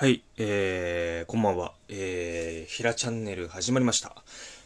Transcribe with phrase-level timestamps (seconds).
[0.00, 1.72] はい、えー、こんばんは。
[1.88, 4.14] えー、ひらチャンネル始まりました。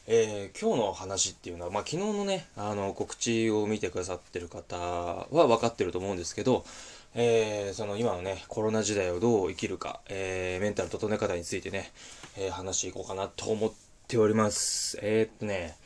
[0.06, 6.66] えー、今日の話っていうのは、まあ、昨日のね、あの、告知を見てくださってる方は分かってると思うんですけど、
[7.14, 11.92] えー、その今のね、コロナ時代をどう生きるか、えー、メンタル整え方についてね、
[12.36, 13.72] えー、話していこうかなと思っ
[14.08, 14.98] ております。
[15.00, 15.78] えー、っとね、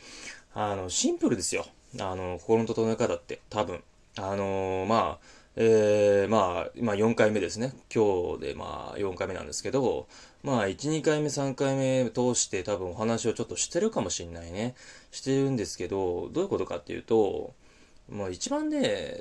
[0.54, 1.66] あの、シンプルですよ。
[2.00, 3.80] あの、心の整え方って、多分。
[4.18, 7.72] あのまあ、えー、まあ、今4回目ですね。
[7.92, 10.06] 今日でまあ4回目なんですけど、
[10.42, 14.74] まあ1、2回目、3回目通して多分お話をちょっとしてるかもしんないね。
[15.12, 17.54] してるんですけど、どういうことかっていうと、
[18.10, 19.16] まあ一番ね、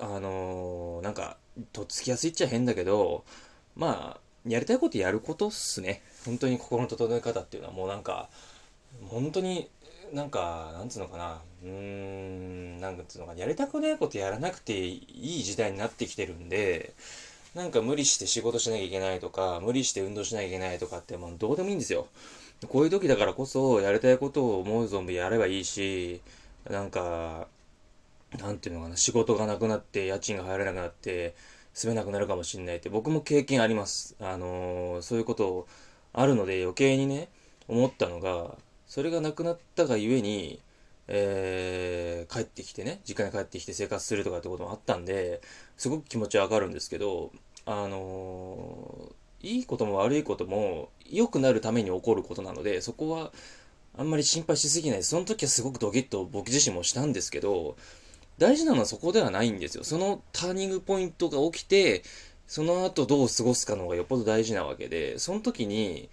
[0.00, 1.36] あのー、なんか、
[1.74, 3.24] とっつきやすいっちゃ変だけど、
[3.76, 6.02] まあ、やりたいことやることっすね。
[6.24, 8.30] 本当に心の整え方っていうのはもうなんか、
[9.08, 9.68] 本当に
[10.12, 14.96] なんか、なんつうのかな、うーん、なんつうのかな、やりたくないことやらなくてい
[15.40, 16.92] い時代になってきてるんで、
[17.54, 22.06] なんか無理して仕事しなきゃいけないとか、無理して運動しなきゃいけないとかって、もうどうでもいいんですよ。
[22.68, 26.20] こういう時だからこそ、やりたいことを思う存分やればいいし、
[26.68, 27.48] なんか、
[28.38, 31.34] なんていうのかな、仕事がなくなって、家賃が入らなくなって、
[31.74, 34.16] 住めなくなるかもしんないって、僕も経験あります。
[34.20, 35.66] あのー、そういうこと
[36.12, 37.28] あるので余計にね、
[37.68, 40.60] 思ったのが、それがなくなったがゆえに、
[41.08, 45.40] えー、帰ってきてね、実家に帰ってきて生活するとかってこともあったんで、
[45.76, 47.32] すごく気持ちはわかるんですけど、
[47.64, 53.32] あのー、いいことも悪いことも良くなるために起こることなので、そこは
[53.98, 55.02] あんまり心配しすぎない。
[55.02, 57.76] その時はすごくドキッと僕自身もしたんですけど、
[58.38, 59.84] 大事なのはそこではないんですよ。
[59.84, 62.02] そのターニングポイントが起きて、
[62.46, 66.08] その後どう過ごすかの方がよっぽど大事なわけで、その時に、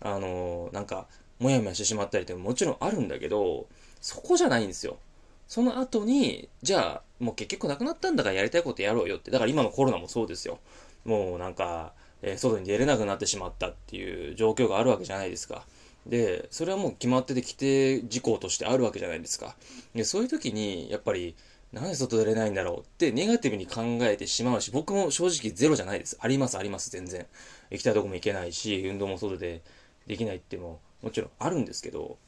[0.00, 1.06] あのー、なんか、
[1.38, 3.66] もやもやしてしまったりってもちろんあるんだけど、
[4.00, 4.98] そこじゃないんですよ。
[5.46, 9.30] その後に、じゃあ、もう結局なくなったんだからやりたいことやろうよって。
[9.30, 10.58] だから今のコロナもそうですよ。
[11.04, 15.64] もうなんか、えー、外に出れなくなってしまったっていう状況があるわけじゃないですか。
[16.06, 19.56] で、それはもう決まってて規定事項としてあるわけじゃないですか。
[19.94, 21.34] で、そういう時に、やっぱり、
[21.72, 26.16] なんで外出れないんだろうってネガティブに考えてしまうし、僕も正直ゼロじゃないです。
[26.20, 27.26] あります、あります、全然。
[27.70, 29.62] 行きたいとこも行けないし、運動も外で
[30.06, 32.18] できないってももちろんあるんですけど、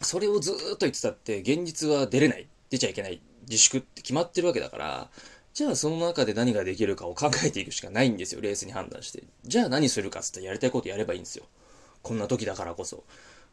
[0.00, 5.10] それをずっと言ってたって、現実は出れない、出ちゃいけない、自粛って決まってるわけだから、
[5.54, 9.24] じゃあその中で何ができるかを考えていくしかないんですよ、レースに判断して。
[9.44, 11.46] じゃあ何するかっつったらやりたいことやればいいんですよ。
[12.02, 13.02] こんな時だからこそ。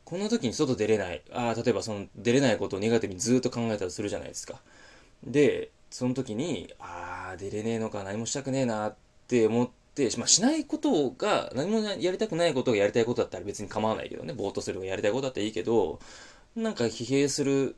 [0.04, 1.24] こんな時に外出れない。
[1.32, 4.62] ああ、例えばその出れないことをネガティブにずっと考えたりするじゃないですか。
[5.24, 8.96] で、その時に、ああ、出れねえのか、何もしたくねえなっ
[9.28, 9.74] て思って、、
[10.18, 16.00] まあ、しないことが、何もやりたくないことがやりたいことだったら別に構わないけどね、ぼーっとするがやりたいことだったらいいけど、
[16.56, 17.76] なんか疲弊する、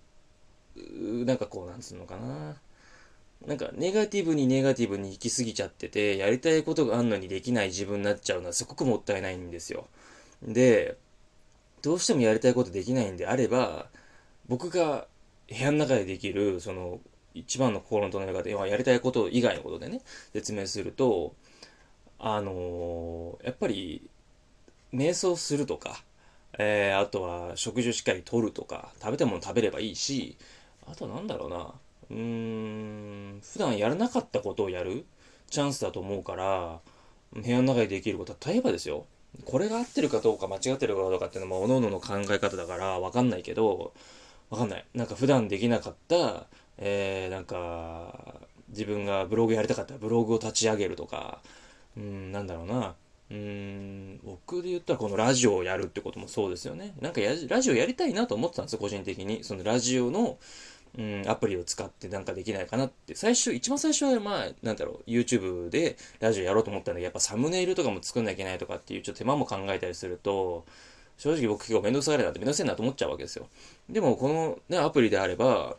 [1.25, 2.57] なんかこう、なんつうのかな。
[3.45, 9.88] なんか、ネガティブにネガティブに行き過ぎちゃってて、やりたいことがあんのにできない自分になっちゃうのはすごくもったいないんですよ。
[10.41, 10.97] で、
[11.83, 13.89] どうしてもやりたいことできないんであれば、
[14.47, 15.07] 僕が
[15.50, 17.00] 部屋の中でできる、その、
[17.33, 20.01] 一番の心の整え方、やりたいこと以外のことでね、
[20.33, 21.35] 説明すると、
[22.19, 24.09] あのー、やっぱり、
[24.94, 26.03] 瞑想するとか、
[26.57, 30.38] えー、あとは食事をしっかりとるとか、食べたもの食べればいいし、
[30.89, 31.73] あとなんだろうな、
[32.09, 32.17] うー
[33.38, 35.06] ん、普段やらなかったことをやる
[35.50, 36.79] チャンスだと思うから、
[37.33, 39.06] 部屋の中でできることは、例えばですよ、
[39.45, 43.94] これが合ってるかどうか間違ってるかどうかっていうのは、各々のの考え方だからわかんないけど、
[44.50, 44.85] わかんない。
[44.94, 51.41] なんか普段できなかった、えー、なんか、自分がブログやりたかったらブログを立ち上げるとか、
[51.97, 52.95] うん、なんだろうな。
[53.29, 56.93] うーん、僕で言ったらこのラジオをやるってこともそうですよね。
[57.01, 59.43] なんかやラジオやりたいなと思ってたんですよ、個人的に。
[59.43, 60.37] そのラジオの、
[60.97, 63.15] うん、アプリを使ってなんかできないかなって。
[63.15, 70.65] 最初、一番最初はまあ、なんだろう、YouTube でラジオやろうと思ったんだけど、やっぱサムネイルとかも作んなきゃいけないとかっていうちょっと手間も考えたりすると、
[71.17, 73.49] 正直僕結構めんどくさがりなんてめんどくせえなと思っちゃうわけですよ。
[73.89, 75.75] でもこのね、アプリであれば、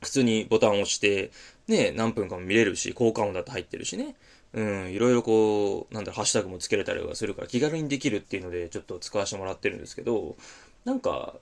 [0.00, 1.30] 普通にボタンを押して、
[1.68, 4.16] ね、何分かも見れるし、効果音だって入ってるしね。
[4.52, 10.36] うん、いろいろこう、なんだろ、ハッシュタグもつけれたりはするから気軽にできるっていうので、ちょっと使わせてもらってるんですけど、
[10.84, 11.36] なんか、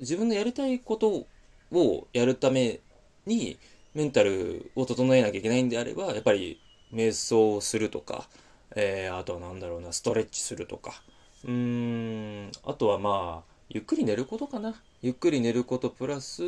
[0.00, 1.26] 自分のやりたいこと
[1.72, 2.80] をやるため
[3.26, 3.58] に、
[3.94, 6.60] メンタルを整えなきゃいけないんであれば、やっぱり、
[6.92, 8.28] 瞑想するとか、
[8.76, 11.02] えー、あとはなんだろうな、ストレッチするとか、
[11.44, 14.74] うーん、あとはまあ、ゆっくり寝ることかな。
[15.00, 16.42] ゆっくり寝ることプラス、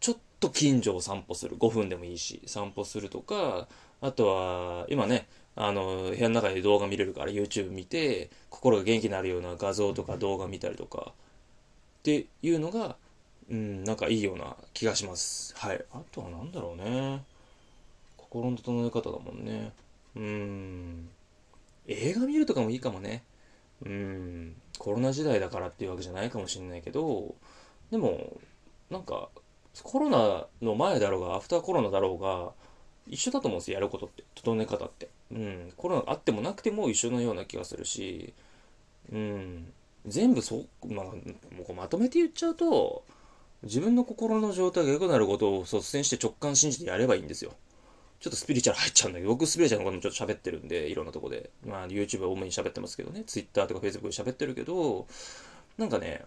[0.00, 1.56] ちょっと近所を散歩する。
[1.56, 3.68] 5分でもいいし、散歩するとか、
[4.04, 11.14] あとは、今ね、あの、部屋の中で動画見れるから YouTube 見て、心が元気になるような画像とか動画見たりとか、
[12.00, 12.96] っていうのが、
[13.48, 15.54] うん、なんかいいような気がします。
[15.56, 15.82] はい。
[15.94, 17.24] あとは何だろうね。
[18.18, 19.72] 心の整え方だもんね。
[20.16, 21.08] うん。
[21.86, 23.24] 映画見るとかもいいかもね。
[23.86, 27.34] うん、コロナ時代だからっていうわけじゃないかもしれないけど、
[27.90, 28.36] でも、
[28.90, 29.30] なんか、
[29.82, 32.52] コロナの前だろうが、アフターコロナだろうが、
[33.06, 34.24] 一緒だと思うんですよ、やることって。
[34.34, 35.08] 整え方って。
[35.32, 35.72] うん。
[35.76, 38.32] コロナあってもなくても一緒のような気がするし、
[39.12, 39.72] うん。
[40.06, 41.12] 全部そう、まあ、も
[41.68, 43.04] うまとめて言っちゃうと、
[43.62, 47.52] 自分の心の状態が良くなることを率先して直感信じてやればいいんですよ。
[48.20, 51.50] ちょっとスピリチュアル入っちゃうんだけど、僕スピリチュアルのこともちょっと喋ってるんで、いろんなとこで。
[51.66, 55.06] まあ YouTube は多めに喋ってますけどね、Twitter とか Facebook で喋ってるけど、
[55.78, 56.24] なんかね、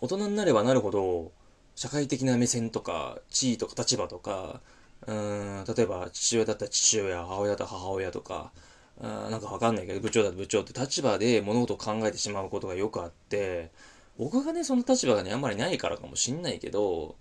[0.00, 1.32] 大人になればなるほど、
[1.74, 4.60] 社会的な目線とか、地位とか立場とか、
[5.06, 8.52] うん、例えば父親だったら父親、母親だったら母親とか、
[9.00, 13.70] なんかわかんないけど、部長だと部長って立場で物事を考えてしまうことがよくあって、
[14.18, 17.14] 僕がね、その立場がね、あんまりないからかもしんないけど、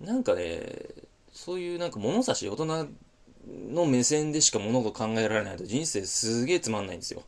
[0.00, 0.64] なんかね、
[1.32, 2.88] そういうなんか物差し、大人
[3.70, 7.22] の目線でしか物事考えられないと人生すげえつまんないんですよ。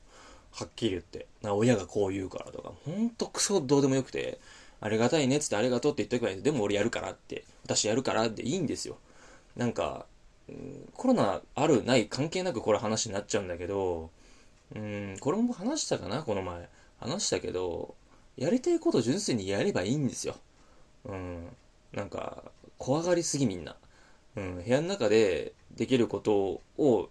[0.53, 1.27] はっきり言って。
[1.43, 4.39] な親がこう言うからとか、ほんとクソどうでもよくて、
[4.81, 8.97] ありがたいねっつってありがとうって言っとけばいいんででも俺やるからって、私やるからっていいんですよ。
[9.57, 10.07] なんか、
[10.95, 14.11] コロナあるない関係なくこれ話になっちゃうんだけど、
[14.75, 16.69] うん、これも話したかなこの前。
[16.99, 17.95] 話したけど、
[18.37, 20.37] やりたいこと純粋にやればいいんですよ。
[21.05, 21.47] うん。
[21.93, 22.45] なんか、
[22.79, 23.77] 怖がりすぎみんな。
[24.37, 24.63] うん。
[24.63, 27.11] 部屋の中でできることを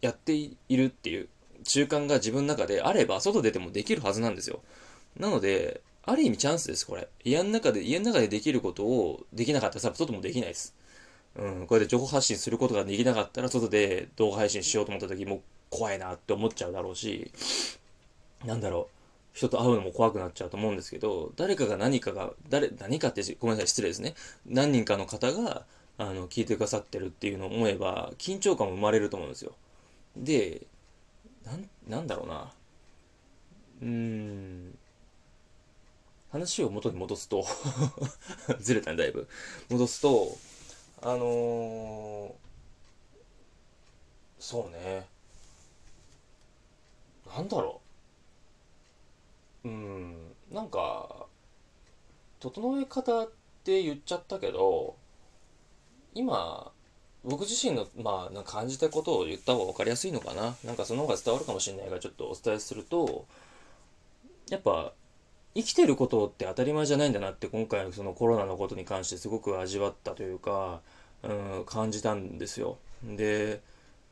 [0.00, 1.28] やっているっていう
[1.64, 4.60] 習慣が自分の中であれば、外出てもできるはずなんですよ。
[5.16, 7.08] なので、ある意味チャンスです、これ。
[7.24, 10.74] 家の中で、家の中でできることをできなかったら、外もできないです。
[11.36, 17.32] うん、これで情報発信することができなかったら、外で動画配信しようと思った時も怖いなって思っちゃうだろうし、
[18.44, 18.94] なんだろう。
[19.34, 24.14] 人と会うのも怖くなっちゃうと思うんですけど、誰かが何かが、誰、何かって、ごめんなさい、失礼ですね。
[24.46, 25.66] 何人かの方が、
[25.98, 29.52] あの、聞いてくださってるっていうのを思えば、緊張感も生まれると思うんですよ。
[30.16, 30.62] で、
[31.44, 32.52] なん、なんだろうな。
[33.82, 34.78] うーん。
[36.30, 37.44] 話を元に戻すと
[38.58, 39.28] ずれたね、だいぶ。
[39.68, 40.36] 戻すと、
[41.04, 42.34] あの、
[44.38, 45.06] そうね。
[47.26, 47.80] なんだろ
[49.64, 49.68] う。
[49.68, 50.14] うん
[50.52, 51.26] なんか
[52.40, 53.30] 整え方っ
[53.64, 54.96] て言っちゃったけど
[56.14, 56.70] 今
[57.24, 63.26] 僕自身の、まあ、感じたことを言った方が分かりやすいのかななんかその方が伝わるかもしれないからちょっとお伝えすると
[64.50, 64.92] やっぱ
[65.54, 70.80] 生きてることって当たり前じゃないんだなって今回のそのコロナのことに関してすごく味わったというか、
[71.26, 72.78] うん、感じたんですよ。
[73.02, 73.60] で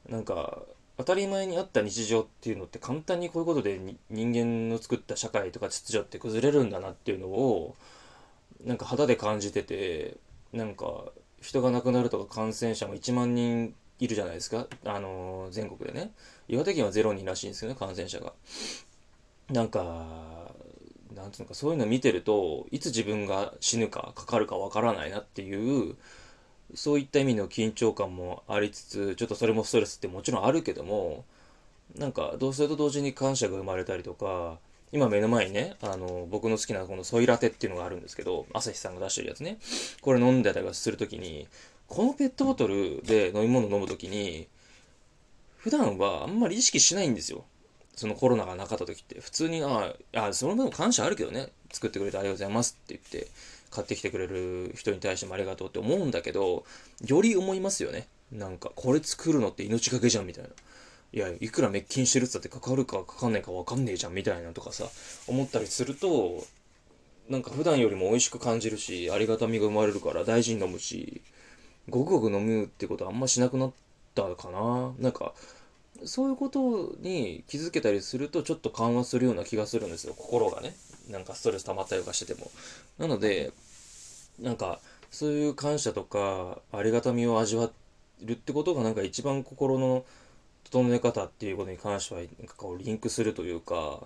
[0.08, 0.62] なんか
[0.98, 3.80] 当たり前にあった日常っていうのって簡単にこういうことで
[4.10, 7.74] 人間の作った社会とか秩序って崩れるんだなっていうのを
[8.64, 10.16] なんか肌で感じてて
[10.52, 11.06] なんか
[11.40, 14.66] 人が亡くなるとか感染者も1万人いるじゃないですか。
[14.84, 16.12] あの全国でね。
[16.48, 18.32] 岩手県は0人らしいんですよね感染者が。
[19.50, 20.50] なんか
[21.14, 25.96] なんつうのかそういうの見てるといつ自分が死ぬかかかるかわからないなっていう
[26.74, 31.24] そういった意味の緊張感もありつつ、ちょっとそれもストレスってもちろんあるけども、
[31.96, 34.58] なんか、同性と同時に感謝が生まれたりとか、
[34.92, 39.58] 今目の前にね、あの、僕の好きなこのソイラテっていうのがあるんですけど、朝日さんが出してるやつね。
[40.00, 41.48] これ飲んでたりするときに、
[41.88, 44.48] このペットボトルで飲み物飲むときに、
[45.58, 47.44] 普段はあんまり意識しないんですよ。
[47.94, 49.20] そのコロナがなかった時って。
[49.20, 51.48] 普通に、ああ、その分感謝あるけどね。
[51.72, 53.30] 作ってくれてありがとうございますって言って、
[53.72, 56.64] 買ってきてくれる人に対してもありがとうって思うんだけど、
[57.04, 58.06] より思いますよね。
[58.30, 60.50] なんか、これ作るのって命がけじゃんみたいな。
[61.14, 64.88] いや、いくら滅菌してるっつったってかかるかかかんないかわかんねえじゃんみたいなとかさ、
[65.26, 66.44] 思ったりすると、
[67.28, 71.22] なんか普段よりも美味しく感じるし、ありがたみが生まれるから大事に飲むし、
[71.88, 73.72] ごくごく飲むってことはあんましなくなっ
[74.14, 74.94] たかな。
[74.98, 75.34] なんか、
[76.04, 80.74] そういうことに気づけたりするとちょっと緩和するような気がするんですよ、心がね。
[81.08, 82.50] なんかストレス溜まったりとかしてても。
[82.98, 83.52] なので、
[84.40, 84.80] なんか、
[85.10, 87.70] そういう感謝とか、ありがたみを味わ
[88.22, 90.04] るってことが、なんか一番心の
[90.64, 94.00] 整え方っていうことに関しては、なんかこう、リンクするというか、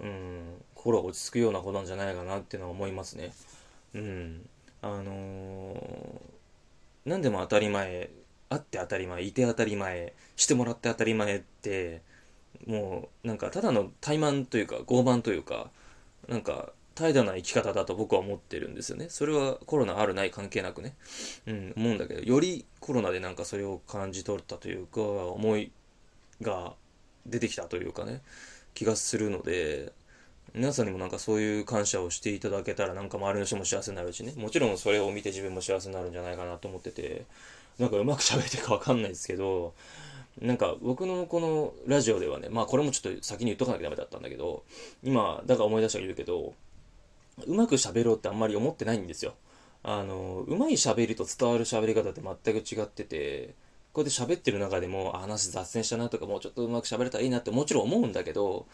[0.00, 3.32] うん、心が落ち着くようなことなんじゃないかなっていうのは思いますね。
[3.94, 4.48] うん。
[4.82, 5.78] あのー、
[7.06, 8.10] 何でも当たり前、
[8.48, 12.02] あって当たり前、いて当たり前、してもらって当たり前って、
[12.66, 15.70] もう、なんかただの怠慢というか、傲慢というか、
[16.28, 19.06] なんか怠惰な生き方だと僕は思ってるんですよね。
[19.08, 20.94] それはコロナあるない関係なくね。
[21.46, 25.72] うん、思うんだけど、よりコロナでなんかそれを感じ取ったというか、思い
[26.42, 26.74] が
[27.26, 28.22] 出てきたというかね、
[28.74, 29.92] 気がするので、
[30.54, 37.24] 皆さんにもなんかそういう感謝をしていただけたらなんか周りの人も幸せになるしね、もちろんそれを見て自分も幸せになるんじゃないかなと思ってて、
[37.78, 39.74] なんかうまく喋ってるかわかんないですけど、
[40.40, 44.64] なんか僕のこのラジオではね、まあこれもちょっと先に言っとかなきゃダメだったんだけど、
[45.02, 46.54] 今、だから思い出したら言うけど、
[47.46, 49.34] うまく喋ろうってあんまり思ってないんですよ。
[49.82, 53.54] あの、うまい喋りと伝わる喋り方って全く違ってて、
[53.92, 58.66] こうやって喋ってる中でも、話雑線したなとか、もうちょっとうまく喋れたらいいなってもちろん思うんだけど、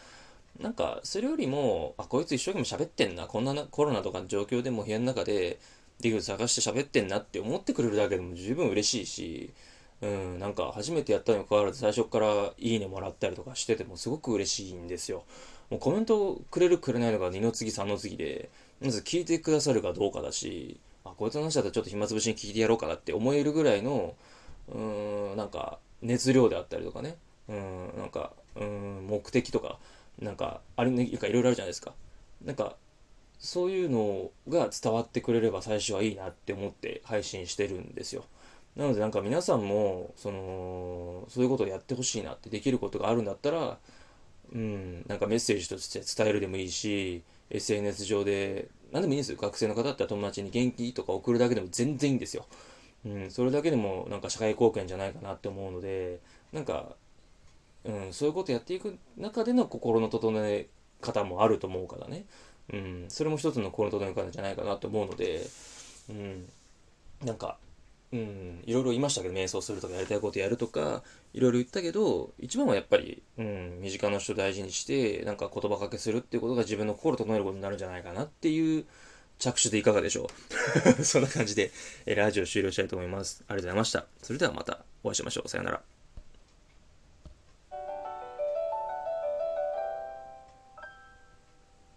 [0.61, 5.59] なんか、それよりも、あ、こいつ一生懸命喋ってんな、こんなコロナとかの状況でも部屋の中で、
[6.01, 9.55] できる探して喋ってんなって思ってくれるだけでも十分嬉しいし、
[10.03, 15.25] うん、なんか初めてやったにもかかわらず最初からいいねもらったりとかしててもすごく嬉しいんですよ。
[15.71, 18.51] もうコメントくれるくれないのが2の次3の次で、
[18.81, 24.15] まず聞いてくださるかどうかだし、あ、こいつの話だったらちょっと暇つぶしに聞いてやろうかなって思えるぐらいの、
[24.69, 27.17] うん、なんか熱量であったりとかね、
[27.49, 29.79] うん、なんか、うん、目的とか、
[30.19, 31.93] なんか、あれ、ね、なんかいろいろあるじゃないですか。
[32.45, 32.77] なんか、
[33.39, 38.25] そういうのが伝わってくれれば最初はいいなって思って配信してるんですよ。
[38.77, 43.79] なのでなんか皆さんも、その、そういうことをやってほしいなってできることがあるんだったら、
[44.53, 49.39] うん、なんかメッセージとして伝えるでもいいし、SNS 上で、何でもいいんですよ。
[49.41, 52.47] 学生の方だったら友達に元気とか送るだけでも全然いいんですよ。
[53.05, 56.21] うん、それだけでもなんか社会貢献じゃないかなって思うので、
[56.53, 56.97] なんか、
[57.85, 60.67] うん、そういうことやっていく中での心の整え
[61.01, 62.25] 方もあると思うからね。
[62.73, 65.47] うん、それも一つの心の整え方じゃないかなと思うので、
[66.11, 66.49] うん、
[67.25, 67.59] なんか、
[68.13, 71.03] うん、いろいろ言いましたけど、瞑想するとかやりたいことやるとか、
[71.35, 78.87] いろいろ言ったけど、一番はやっぱり、うん、身近な人大事にして、なんか言葉かけするっていうことが自分の心を整えることになるんじゃないかなっていう
[79.39, 80.31] 着手でいかがでしょ
[80.99, 81.03] う？
[81.05, 81.73] そんな感じで、
[82.07, 83.45] えラジオ終了したいと思います。
[83.49, 84.07] ありがとうございました。
[84.23, 85.49] それではまたお会いしましょう。
[85.49, 85.96] さよなら。